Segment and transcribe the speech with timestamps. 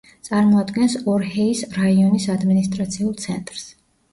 [0.27, 3.71] წარმოადგენს ორჰეის რაიონის ადმინისტრაციულ ცენტრს.